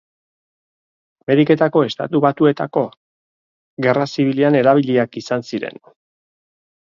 Ameriketako 1.25 1.83
Estatu 1.89 2.21
Batuetako 2.23 2.83
Gerra 3.87 4.07
Zibilean 4.15 4.59
erabiliak 4.61 5.19
izan 5.23 5.45
ziren. 5.51 5.81